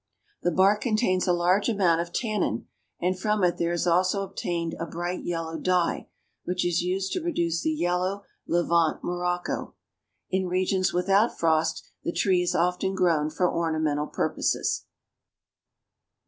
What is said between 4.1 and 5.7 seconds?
obtained a bright yellow